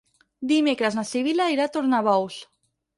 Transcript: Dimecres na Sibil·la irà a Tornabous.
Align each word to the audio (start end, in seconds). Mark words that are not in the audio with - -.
Dimecres 0.51 0.97
na 1.01 1.05
Sibil·la 1.11 1.47
irà 1.59 1.71
a 1.71 1.75
Tornabous. 1.79 2.45